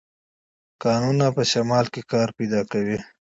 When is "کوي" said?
2.71-2.97